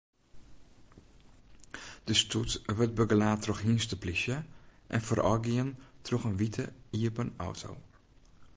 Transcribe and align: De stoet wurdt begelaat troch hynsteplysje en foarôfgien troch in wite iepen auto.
De 2.03 2.13
stoet 2.13 2.61
wurdt 2.65 2.93
begelaat 2.95 3.41
troch 3.41 3.61
hynsteplysje 3.61 4.43
en 4.93 5.01
foarôfgien 5.07 5.69
troch 6.01 6.25
in 6.29 6.37
wite 6.41 6.65
iepen 7.05 7.33
auto. 7.47 7.71